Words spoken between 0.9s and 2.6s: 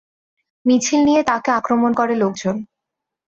নিয়ে তাঁকে আক্রমণ করে লোকজন।